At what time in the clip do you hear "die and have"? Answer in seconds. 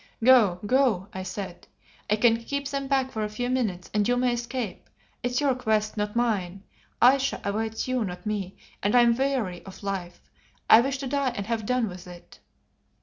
11.07-11.67